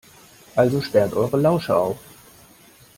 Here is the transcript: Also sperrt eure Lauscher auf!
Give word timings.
Also 0.55 0.81
sperrt 0.81 1.13
eure 1.13 1.37
Lauscher 1.37 1.77
auf! 1.77 1.97